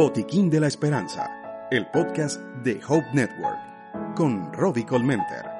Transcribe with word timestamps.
Botiquín 0.00 0.48
de 0.48 0.60
la 0.60 0.66
Esperanza, 0.66 1.28
el 1.70 1.86
podcast 1.90 2.40
de 2.64 2.80
Hope 2.88 3.06
Network, 3.12 3.58
con 4.16 4.50
Robbie 4.54 4.86
Colmenter. 4.86 5.59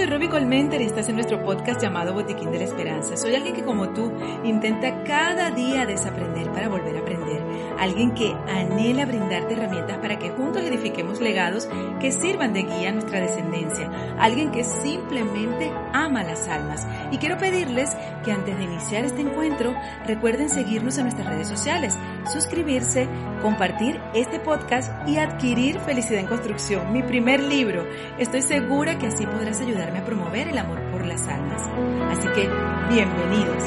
Soy 0.00 0.08
Robbie 0.08 0.30
Colmenter 0.30 0.80
y 0.80 0.86
estás 0.86 1.10
en 1.10 1.16
nuestro 1.16 1.44
podcast 1.44 1.78
llamado 1.82 2.14
Botiquín 2.14 2.50
de 2.50 2.56
la 2.56 2.64
Esperanza. 2.64 3.18
Soy 3.18 3.34
alguien 3.34 3.54
que 3.54 3.62
como 3.62 3.90
tú 3.90 4.10
intenta 4.44 5.04
cada 5.04 5.50
día 5.50 5.84
desaprender 5.84 6.50
para 6.52 6.70
volver 6.70 6.96
a 6.96 7.00
aprender. 7.00 7.42
Alguien 7.78 8.12
que 8.12 8.34
anhela 8.48 9.04
brindarte 9.04 9.52
herramientas 9.52 9.98
para 9.98 10.18
que 10.18 10.30
juntos 10.30 10.62
edifiquemos 10.62 11.20
legados 11.20 11.68
que 12.00 12.12
sirvan 12.12 12.54
de 12.54 12.62
guía 12.62 12.88
a 12.88 12.92
nuestra 12.92 13.20
descendencia. 13.20 13.90
Alguien 14.18 14.50
que 14.52 14.64
simplemente 14.64 15.70
ama 15.92 16.24
las 16.24 16.48
almas. 16.48 16.86
Y 17.10 17.18
quiero 17.18 17.36
pedirles 17.36 17.90
que 18.24 18.32
antes 18.32 18.56
de 18.56 18.64
iniciar 18.64 19.04
este 19.04 19.20
encuentro 19.20 19.74
recuerden 20.06 20.48
seguirnos 20.48 20.96
en 20.96 21.04
nuestras 21.04 21.28
redes 21.28 21.48
sociales, 21.48 21.98
suscribirse, 22.32 23.06
compartir 23.42 24.00
este 24.14 24.40
podcast 24.40 24.90
y 25.06 25.18
adquirir 25.18 25.78
Felicidad 25.80 26.20
en 26.20 26.26
Construcción, 26.26 26.90
mi 26.90 27.02
primer 27.02 27.42
libro. 27.42 27.86
Estoy 28.18 28.40
segura 28.40 28.98
que 28.98 29.08
así 29.08 29.26
podrás 29.26 29.60
ayudarme 29.90 29.98
a 29.98 30.04
promover 30.04 30.48
el 30.48 30.58
amor 30.58 30.80
por 30.90 31.06
las 31.06 31.26
almas. 31.28 31.62
Así 32.10 32.28
que, 32.28 32.48
bienvenidos. 32.88 33.64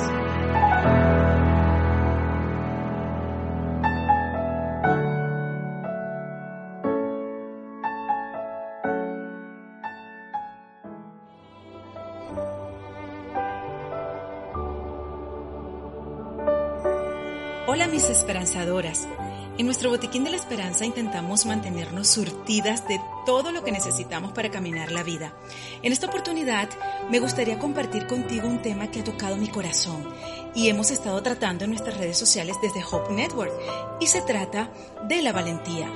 Hola 17.66 17.88
mis 17.88 18.10
esperanzadoras. 18.10 19.08
En 19.56 19.68
nuestro 19.68 19.92
botiquín 19.92 20.24
de 20.24 20.32
la 20.32 20.38
esperanza 20.38 20.84
intentamos 20.84 21.46
mantenernos 21.46 22.08
surtidas 22.08 22.88
de 22.88 23.00
todo 23.24 23.52
lo 23.52 23.64
que 23.64 23.72
necesitamos 23.72 24.32
para 24.32 24.50
caminar 24.50 24.92
la 24.92 25.04
vida. 25.04 25.32
En 25.84 25.94
esta 25.94 26.08
oportunidad 26.08 26.70
me 27.12 27.20
gustaría 27.20 27.60
compartir 27.60 28.08
contigo 28.08 28.48
un 28.48 28.64
tema 28.64 28.90
que 28.90 29.02
ha 29.02 29.04
tocado 29.04 29.38
mi 29.38 29.50
corazón 29.50 30.12
y 30.56 30.70
hemos 30.70 30.90
estado 30.90 31.22
tratando 31.22 31.66
en 31.66 31.70
nuestras 31.70 31.98
redes 31.98 32.18
sociales 32.18 32.58
desde 32.64 32.84
Hope 32.84 33.14
Network 33.14 33.54
y 34.00 34.08
se 34.08 34.24
trata 34.24 34.72
de 35.08 35.22
la 35.22 35.32
valentía. 35.32 35.88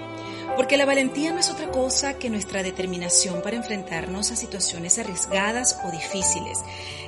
Porque 0.56 0.78
la 0.78 0.86
valentía 0.86 1.32
no 1.32 1.40
es 1.40 1.50
otra 1.50 1.72
cosa 1.72 2.20
que 2.20 2.30
nuestra 2.30 2.62
determinación 2.62 3.42
para 3.42 3.58
enfrentarnos 3.58 4.30
a 4.30 4.36
situaciones 4.36 5.00
arriesgadas 5.00 5.80
o 5.84 5.92
difíciles. 5.92 6.60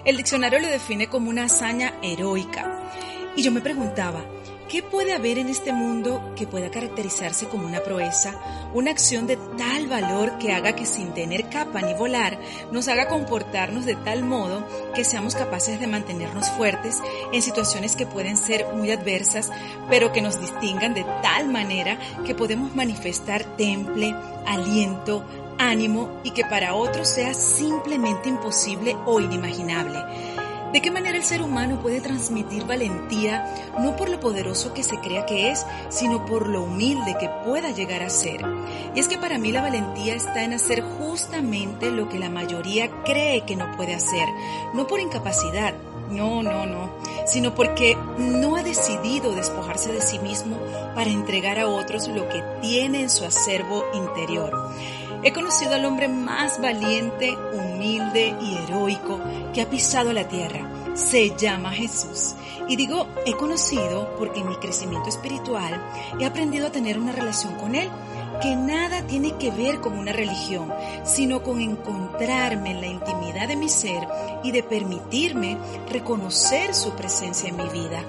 El 0.03 0.17
diccionario 0.17 0.59
lo 0.59 0.67
define 0.67 1.09
como 1.09 1.29
una 1.29 1.45
hazaña 1.45 1.93
heroica. 2.01 2.91
Y 3.35 3.43
yo 3.43 3.51
me 3.51 3.61
preguntaba, 3.61 4.25
¿Qué 4.69 4.83
puede 4.83 5.13
haber 5.13 5.39
en 5.39 5.49
este 5.49 5.73
mundo 5.73 6.35
que 6.35 6.45
pueda 6.45 6.69
caracterizarse 6.69 7.47
como 7.47 7.65
una 7.65 7.79
proeza, 7.79 8.35
una 8.71 8.91
acción 8.91 9.25
de 9.25 9.35
tal 9.57 9.87
valor 9.87 10.37
que 10.37 10.51
haga 10.51 10.75
que 10.75 10.85
sin 10.85 11.11
tener 11.15 11.49
capa 11.49 11.81
ni 11.81 11.95
volar 11.95 12.39
nos 12.71 12.87
haga 12.87 13.07
comportarnos 13.07 13.87
de 13.87 13.95
tal 13.95 14.23
modo 14.23 14.63
que 14.93 15.03
seamos 15.03 15.33
capaces 15.33 15.79
de 15.79 15.87
mantenernos 15.87 16.51
fuertes 16.51 17.01
en 17.33 17.41
situaciones 17.41 17.95
que 17.95 18.05
pueden 18.05 18.37
ser 18.37 18.67
muy 18.75 18.91
adversas, 18.91 19.49
pero 19.89 20.11
que 20.11 20.21
nos 20.21 20.39
distingan 20.39 20.93
de 20.93 21.03
tal 21.23 21.49
manera 21.49 21.97
que 22.23 22.35
podemos 22.35 22.75
manifestar 22.75 23.43
temple, 23.57 24.15
aliento, 24.45 25.25
ánimo 25.57 26.21
y 26.23 26.29
que 26.29 26.45
para 26.45 26.75
otros 26.75 27.07
sea 27.07 27.33
simplemente 27.33 28.29
imposible 28.29 28.95
o 29.07 29.19
inimaginable? 29.19 30.38
¿De 30.71 30.81
qué 30.81 30.91
manera 30.91 31.17
el 31.17 31.23
ser 31.23 31.41
humano 31.41 31.79
puede 31.81 31.99
transmitir 31.99 32.63
valentía 32.65 33.71
no 33.79 33.95
por 33.95 34.09
lo 34.09 34.19
poderoso 34.19 34.71
que 34.71 34.83
se 34.83 34.99
crea 34.99 35.25
que 35.25 35.49
es, 35.49 35.65
sino 35.89 36.25
por 36.25 36.47
lo 36.47 36.61
humilde 36.61 37.15
que 37.19 37.27
pueda 37.43 37.71
llegar 37.71 38.03
a 38.03 38.09
ser? 38.09 38.41
Y 38.93 38.99
es 38.99 39.07
que 39.07 39.17
para 39.17 39.39
mí 39.39 39.51
la 39.51 39.61
valentía 39.61 40.13
está 40.13 40.43
en 40.43 40.53
hacer 40.53 40.81
justamente 40.81 41.89
lo 41.89 42.07
que 42.07 42.19
la 42.19 42.29
mayoría 42.29 42.89
cree 43.03 43.45
que 43.45 43.55
no 43.55 43.71
puede 43.75 43.95
hacer, 43.95 44.27
no 44.75 44.85
por 44.85 44.99
incapacidad, 44.99 45.73
no, 46.11 46.43
no, 46.43 46.65
no, 46.65 46.91
sino 47.25 47.55
porque 47.55 47.97
no 48.17 48.55
ha 48.55 48.63
decidido 48.63 49.31
despojarse 49.31 49.91
de 49.91 50.01
sí 50.01 50.19
mismo 50.19 50.57
para 50.95 51.09
entregar 51.09 51.59
a 51.59 51.67
otros 51.67 52.07
lo 52.07 52.27
que 52.29 52.43
tiene 52.61 53.01
en 53.01 53.09
su 53.09 53.25
acervo 53.25 53.85
interior. 53.93 54.69
He 55.21 55.33
conocido 55.33 55.75
al 55.75 55.83
hombre 55.85 56.07
más 56.07 56.61
valiente, 56.61 57.37
humilde 57.53 58.33
y 58.41 58.57
heroico 58.57 59.19
que 59.53 59.61
ha 59.61 59.69
pisado 59.69 60.13
la 60.13 60.27
tierra. 60.27 60.69
Se 60.93 61.35
llama 61.35 61.71
Jesús. 61.71 62.35
Y 62.67 62.75
digo 62.75 63.07
he 63.25 63.33
conocido 63.33 64.15
porque 64.17 64.39
en 64.39 64.47
mi 64.47 64.55
crecimiento 64.55 65.09
espiritual 65.09 65.81
he 66.19 66.25
aprendido 66.25 66.67
a 66.67 66.71
tener 66.71 66.97
una 66.97 67.11
relación 67.11 67.55
con 67.55 67.75
Él 67.75 67.89
que 68.41 68.55
nada 68.55 69.05
tiene 69.05 69.35
que 69.35 69.51
ver 69.51 69.81
con 69.81 69.97
una 69.97 70.13
religión, 70.13 70.73
sino 71.03 71.43
con 71.43 71.59
encontrarme 71.59 72.71
en 72.71 72.81
la 72.81 72.87
intimidad 72.87 73.49
de 73.49 73.57
mi 73.57 73.67
ser 73.67 74.07
y 74.43 74.51
de 74.51 74.63
permitirme 74.63 75.57
reconocer 75.89 76.73
su 76.73 76.91
presencia 76.91 77.49
en 77.49 77.57
mi 77.57 77.67
vida. 77.67 78.01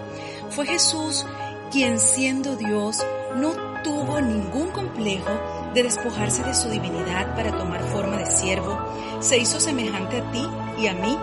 Fue 0.51 0.67
Jesús 0.67 1.27
quien 1.73 1.99
siendo 1.99 2.57
Dios 2.57 3.05
no 3.37 3.53
tuvo 3.83 4.21
ningún 4.21 4.71
complejo 4.71 5.31
de 5.75 5.83
despojarse 5.83 6.43
de 6.43 6.55
su 6.55 6.69
divinidad 6.69 7.35
para 7.35 7.57
tomar 7.57 7.83
forma 7.85 8.17
de 8.17 8.27
siervo, 8.27 8.79
se 9.21 9.39
hizo 9.39 9.61
semejante 9.61 10.19
a 10.19 10.31
ti 10.31 10.47
y 10.79 10.87
a 10.87 10.95
mí, 10.95 11.17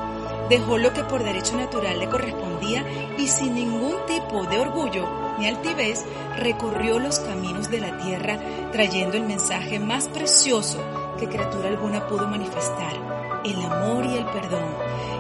dejó 0.50 0.78
lo 0.78 0.94
que 0.94 1.04
por 1.04 1.24
derecho 1.24 1.58
natural 1.58 2.00
le 2.00 2.10
correspondía 2.10 2.86
y 3.18 3.28
sin 3.28 3.56
ningún 3.56 3.96
tipo 4.08 4.46
de 4.46 4.60
orgullo 4.60 5.06
ni 5.38 5.48
altivez 5.48 6.06
recorrió 6.38 7.00
los 7.00 7.20
caminos 7.20 7.70
de 7.70 7.82
la 7.82 7.98
tierra 7.98 8.40
trayendo 8.72 9.18
el 9.18 9.24
mensaje 9.24 9.80
más 9.80 10.08
precioso 10.08 10.80
que 11.20 11.28
criatura 11.28 11.70
alguna 11.70 12.08
pudo 12.08 12.28
manifestar, 12.28 12.94
el 13.44 13.62
amor 13.62 14.06
y 14.06 14.18
el 14.18 14.26
perdón. 14.26 14.70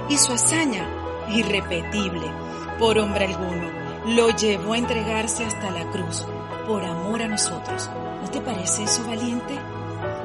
Y 0.09 0.18
su 0.18 0.32
hazaña, 0.34 0.88
irrepetible, 1.30 2.32
por 2.80 2.98
hombre 3.00 3.26
alguno, 3.26 3.70
lo 4.06 4.30
llevó 4.30 4.74
a 4.74 4.78
entregarse 4.78 5.44
hasta 5.44 5.72
la 5.72 5.90
cruz, 5.92 6.26
por 6.67 6.83
amor 6.83 7.22
a 7.22 7.28
nosotros. 7.28 7.89
¿No 8.22 8.29
te 8.29 8.41
parece 8.41 8.83
eso 8.83 9.03
valiente, 9.07 9.57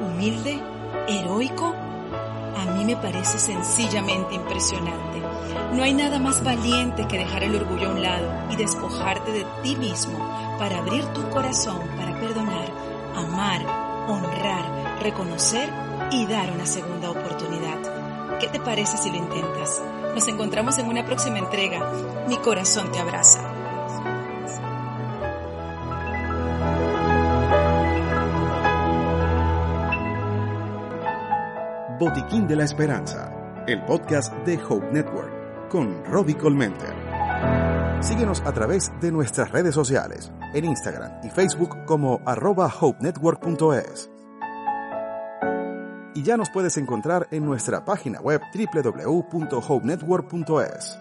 humilde, 0.01 0.59
heroico? 1.07 1.73
A 2.57 2.65
mí 2.73 2.85
me 2.85 2.97
parece 2.97 3.39
sencillamente 3.39 4.35
impresionante. 4.35 5.21
No 5.73 5.83
hay 5.83 5.93
nada 5.93 6.19
más 6.19 6.43
valiente 6.43 7.07
que 7.07 7.17
dejar 7.17 7.43
el 7.43 7.55
orgullo 7.55 7.89
a 7.89 7.91
un 7.93 8.01
lado 8.01 8.27
y 8.51 8.55
despojarte 8.57 9.31
de 9.31 9.45
ti 9.63 9.75
mismo 9.75 10.19
para 10.59 10.79
abrir 10.79 11.05
tu 11.07 11.27
corazón 11.29 11.79
para 11.97 12.19
perdonar, 12.19 12.67
amar, 13.15 13.61
honrar, 14.07 14.99
reconocer 15.01 15.69
y 16.11 16.25
dar 16.27 16.51
una 16.51 16.65
segunda 16.65 17.09
oportunidad. 17.09 18.39
¿Qué 18.39 18.47
te 18.49 18.59
parece 18.59 18.97
si 18.97 19.09
lo 19.09 19.17
intentas? 19.17 19.81
Nos 20.13 20.27
encontramos 20.27 20.77
en 20.77 20.87
una 20.87 21.05
próxima 21.05 21.39
entrega. 21.39 21.91
Mi 22.27 22.37
corazón 22.37 22.91
te 22.91 22.99
abraza. 22.99 23.52
Botiquín 31.99 32.47
de 32.47 32.55
la 32.55 32.63
Esperanza, 32.63 33.31
el 33.67 33.85
podcast 33.85 34.33
de 34.45 34.57
Hope 34.67 34.91
Network, 34.91 35.69
con 35.69 36.03
Robbie 36.05 36.35
Colmenter. 36.35 36.91
Síguenos 38.01 38.41
a 38.41 38.51
través 38.51 38.91
de 38.99 39.11
nuestras 39.11 39.51
redes 39.51 39.75
sociales, 39.75 40.31
en 40.55 40.65
Instagram 40.65 41.11
y 41.23 41.29
Facebook 41.29 41.85
como 41.85 42.19
arroba 42.25 42.73
hopenetwork.es. 42.79 44.09
Y 46.15 46.23
ya 46.23 46.35
nos 46.35 46.49
puedes 46.49 46.77
encontrar 46.77 47.27
en 47.29 47.45
nuestra 47.45 47.85
página 47.85 48.19
web 48.21 48.41
www.hopenetwork.es. 48.53 50.97